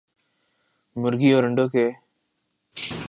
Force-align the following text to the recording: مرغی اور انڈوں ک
مرغی 0.95 1.29
اور 1.33 1.43
انڈوں 1.47 1.67
ک 1.73 1.75